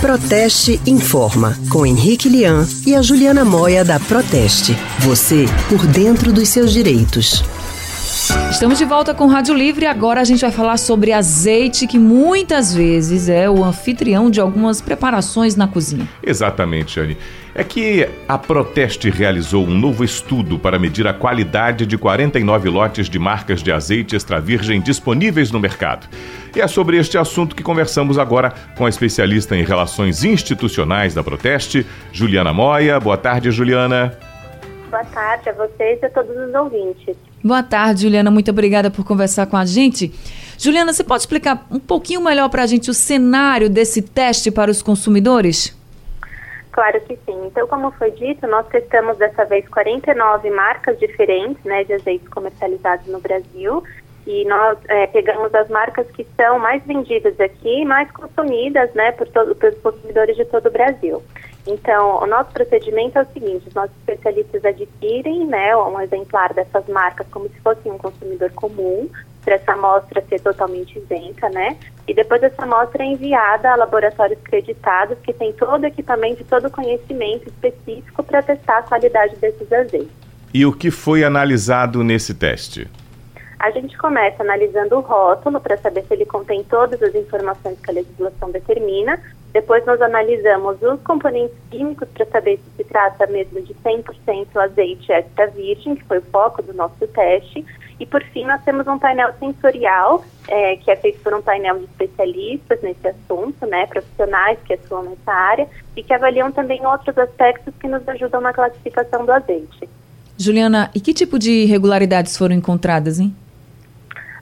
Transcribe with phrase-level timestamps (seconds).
[0.00, 4.76] Proteste Informa, com Henrique Lian e a Juliana Moia da Proteste.
[5.00, 7.42] Você por dentro dos seus direitos.
[8.50, 12.74] Estamos de volta com Rádio Livre agora a gente vai falar sobre azeite, que muitas
[12.74, 16.06] vezes é o anfitrião de algumas preparações na cozinha.
[16.22, 17.16] Exatamente, Anne.
[17.54, 23.08] É que a Proteste realizou um novo estudo para medir a qualidade de 49 lotes
[23.08, 26.06] de marcas de azeite extra virgem disponíveis no mercado.
[26.54, 31.22] E é sobre este assunto que conversamos agora com a especialista em relações institucionais da
[31.22, 33.00] Proteste, Juliana Moia.
[33.00, 34.27] Boa tarde, Juliana.
[34.90, 37.16] Boa tarde a vocês e a todos os ouvintes.
[37.44, 38.30] Boa tarde, Juliana.
[38.30, 40.12] Muito obrigada por conversar com a gente.
[40.58, 44.70] Juliana, você pode explicar um pouquinho melhor para a gente o cenário desse teste para
[44.70, 45.76] os consumidores?
[46.72, 47.46] Claro que sim.
[47.46, 53.06] Então, como foi dito, nós testamos dessa vez 49 marcas diferentes né, de azeites comercializados
[53.08, 53.82] no Brasil
[54.26, 59.26] e nós é, pegamos as marcas que são mais vendidas aqui, mais consumidas né, por
[59.28, 61.22] todo, pelos consumidores de todo o Brasil.
[61.68, 66.86] Então, o nosso procedimento é o seguinte: os nossos especialistas adquirem né, um exemplar dessas
[66.88, 69.08] marcas como se fosse um consumidor comum,
[69.44, 71.76] para essa amostra ser totalmente isenta, né?
[72.06, 76.44] E depois essa amostra é enviada a laboratórios creditados que têm todo o equipamento e
[76.44, 80.10] todo o conhecimento específico para testar a qualidade desses azeites.
[80.52, 82.88] E o que foi analisado nesse teste?
[83.58, 87.90] A gente começa analisando o rótulo para saber se ele contém todas as informações que
[87.90, 89.20] a legislação determina,
[89.52, 95.10] depois nós analisamos os componentes químicos para saber se se trata mesmo de 100% azeite
[95.10, 97.64] extra virgem, que foi o foco do nosso teste.
[97.98, 101.78] E por fim, nós temos um painel sensorial, é, que é feito por um painel
[101.78, 107.18] de especialistas nesse assunto, né, profissionais que atuam nessa área, e que avaliam também outros
[107.18, 109.88] aspectos que nos ajudam na classificação do azeite.
[110.36, 113.34] Juliana, e que tipo de irregularidades foram encontradas, hein?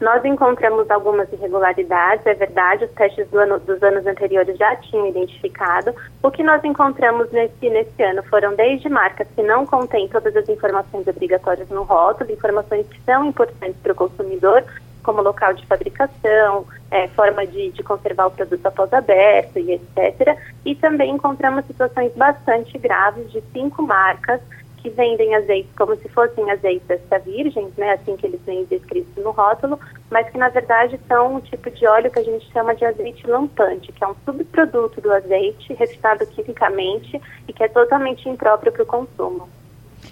[0.00, 5.06] Nós encontramos algumas irregularidades, é verdade, os testes do ano, dos anos anteriores já tinham
[5.06, 5.94] identificado.
[6.22, 10.48] O que nós encontramos nesse, nesse ano foram desde marcas que não contêm todas as
[10.48, 14.64] informações obrigatórias no rótulo, informações que são importantes para o consumidor,
[15.04, 20.36] como local de fabricação, é, forma de, de, conservar o produto após aberto e etc.
[20.64, 24.40] E também encontramos situações bastante graves de cinco marcas
[24.84, 29.24] que vendem azeites como se fossem azeites extra virgens, né, assim que eles vêm descritos
[29.24, 29.80] no rótulo,
[30.10, 33.26] mas que na verdade são um tipo de óleo que a gente chama de azeite
[33.26, 37.18] lampante, que é um subproduto do azeite refinado quimicamente
[37.48, 39.48] e que é totalmente impróprio para o consumo.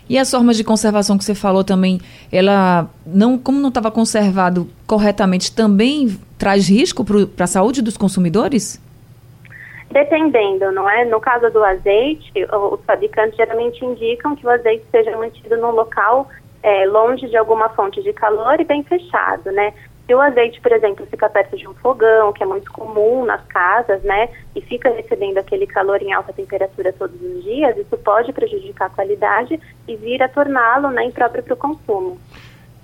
[0.09, 2.01] E as formas de conservação que você falou também,
[2.33, 8.81] ela não, como não estava conservado corretamente, também traz risco para a saúde dos consumidores?
[9.93, 11.05] Dependendo, não é?
[11.05, 16.29] No caso do azeite, os fabricantes geralmente indicam que o azeite seja mantido num local
[16.63, 19.75] é, longe de alguma fonte de calor e bem fechado, né?
[20.07, 23.45] Se o azeite, por exemplo, fica perto de um fogão, que é muito comum nas
[23.47, 28.33] casas, né, e fica recebendo aquele calor em alta temperatura todos os dias, isso pode
[28.33, 32.19] prejudicar a qualidade e vir a torná-lo né, impróprio para o consumo.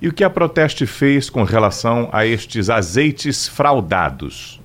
[0.00, 4.60] E o que a Proteste fez com relação a estes azeites fraudados?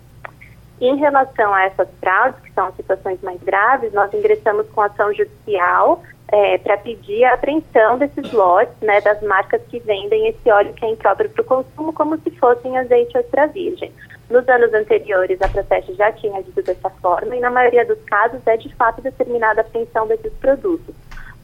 [0.84, 6.04] Em relação a essas fraudes, que são situações mais graves, nós ingressamos com ação judicial
[6.28, 10.84] é, para pedir a apreensão desses lotes, né, das marcas que vendem esse óleo que
[10.84, 13.94] é impróprio para o consumo, como se fossem azeite extra virgem.
[14.30, 18.46] Nos anos anteriores, a Proteste já tinha agido dessa forma e, na maioria dos casos,
[18.46, 20.94] é de fato determinada a apreensão desses produtos.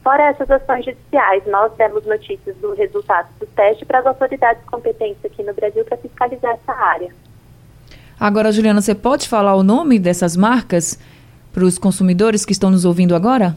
[0.04, 5.24] Fora essas ações judiciais, nós demos notícias do resultado do teste para as autoridades competentes
[5.24, 7.10] aqui no Brasil para fiscalizar essa área.
[8.20, 11.00] Agora, Juliana, você pode falar o nome dessas marcas
[11.54, 13.56] para os consumidores que estão nos ouvindo agora?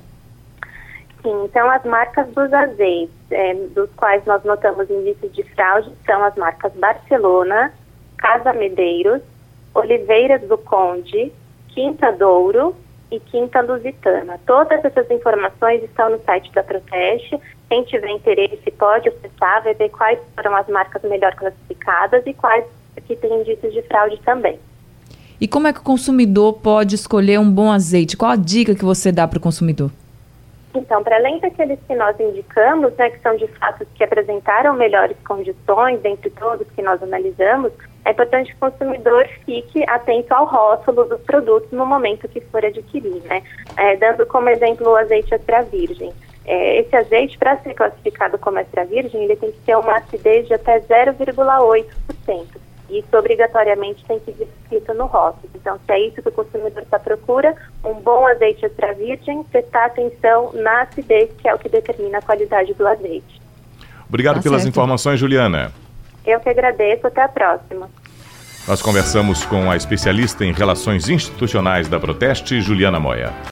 [1.22, 6.24] Sim, então as marcas dos azeites, é, dos quais nós notamos indícios de fraude, são
[6.24, 7.74] as marcas Barcelona,
[8.18, 9.22] Casa Medeiros,
[9.76, 11.34] Oliveiras do Conde,
[11.68, 12.74] Quinta Douro
[13.12, 14.40] e Quinta Lusitana.
[14.48, 17.38] Todas essas informações estão no site da Proteste.
[17.70, 22.64] Quem tiver interesse pode acessar, ver quais foram as marcas melhor classificadas e quais
[23.02, 24.60] que tem indícios de fraude também.
[25.40, 28.16] E como é que o consumidor pode escolher um bom azeite?
[28.16, 29.92] Qual a dica que você dá para o consumidor?
[30.76, 35.16] Então, para além daqueles que nós indicamos, né, que são de fato que apresentaram melhores
[35.26, 37.72] condições, dentre todos que nós analisamos,
[38.06, 42.66] é importante que o consumidor fique atento ao rótulo dos produtos no momento que for
[42.66, 43.44] adquirir, né?
[43.78, 46.12] É, dando como exemplo o azeite extra virgem.
[46.46, 50.48] É, esse azeite, para ser classificado como extra virgem, ele tem que ter uma acidez
[50.48, 52.46] de até 0,8%.
[52.90, 55.50] Isso obrigatoriamente tem que vir escrito no rótulo.
[55.56, 59.86] Então, se é isso que o consumidor está procura, um bom azeite extra virgem, prestar
[59.86, 63.42] atenção na acidez, que é o que determina a qualidade do azeite.
[64.08, 64.74] Obrigado tá pelas certo.
[64.74, 65.72] informações, Juliana.
[66.26, 67.08] Eu que agradeço.
[67.08, 67.90] Até a próxima.
[68.68, 73.34] Nós conversamos com a especialista em relações institucionais da Proteste, Juliana Moya.